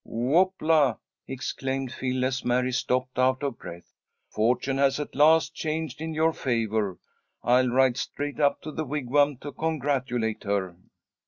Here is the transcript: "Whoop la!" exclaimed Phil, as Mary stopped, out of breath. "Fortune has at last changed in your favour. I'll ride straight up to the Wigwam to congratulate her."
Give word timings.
"Whoop 0.03 0.55
la!" 0.61 0.95
exclaimed 1.27 1.91
Phil, 1.91 2.25
as 2.25 2.43
Mary 2.43 2.71
stopped, 2.71 3.19
out 3.19 3.43
of 3.43 3.59
breath. 3.59 3.93
"Fortune 4.31 4.79
has 4.79 4.99
at 4.99 5.13
last 5.13 5.53
changed 5.53 6.01
in 6.01 6.15
your 6.15 6.33
favour. 6.33 6.97
I'll 7.43 7.69
ride 7.69 7.97
straight 7.97 8.39
up 8.39 8.63
to 8.63 8.71
the 8.71 8.83
Wigwam 8.83 9.37
to 9.41 9.51
congratulate 9.51 10.43
her." 10.43 10.75